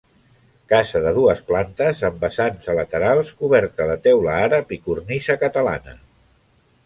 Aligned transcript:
Casa 0.71 0.99
de 1.01 1.11
dues 1.17 1.41
plantes, 1.49 1.99
amb 2.09 2.23
vessant 2.23 2.57
a 2.73 2.75
laterals, 2.79 3.29
coberta 3.43 3.87
de 3.91 3.97
teula 4.07 4.33
àrab 4.49 4.75
i 4.79 4.79
cornisa 4.87 5.37
catalana. 5.45 5.97